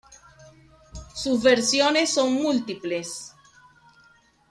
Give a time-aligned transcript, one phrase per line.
[1.13, 3.35] Sus versiones son múltiples.